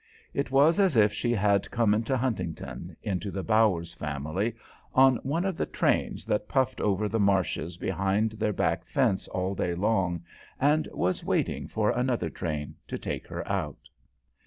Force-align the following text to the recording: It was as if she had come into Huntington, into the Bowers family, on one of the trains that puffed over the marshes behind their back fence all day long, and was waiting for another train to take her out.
It 0.33 0.49
was 0.49 0.79
as 0.79 0.95
if 0.97 1.13
she 1.13 1.31
had 1.31 1.69
come 1.69 1.93
into 1.93 2.17
Huntington, 2.17 2.97
into 3.03 3.29
the 3.29 3.43
Bowers 3.43 3.93
family, 3.93 4.55
on 4.95 5.17
one 5.17 5.45
of 5.45 5.57
the 5.57 5.67
trains 5.67 6.25
that 6.25 6.47
puffed 6.49 6.81
over 6.81 7.07
the 7.07 7.19
marshes 7.19 7.77
behind 7.77 8.31
their 8.31 8.51
back 8.51 8.87
fence 8.87 9.27
all 9.27 9.53
day 9.53 9.75
long, 9.75 10.23
and 10.59 10.87
was 10.91 11.23
waiting 11.23 11.67
for 11.67 11.91
another 11.91 12.31
train 12.31 12.73
to 12.87 12.97
take 12.97 13.27
her 13.27 13.47
out. 13.47 13.89